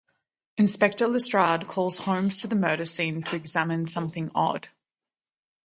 Inspector 0.57 1.07
Lestrade 1.07 1.67
calls 1.67 1.99
Holmes 1.99 2.35
to 2.37 2.47
the 2.47 2.55
murder 2.55 2.85
scene 2.85 3.21
to 3.21 3.35
examine 3.35 3.87
something 3.87 4.31
odd. 4.33 4.69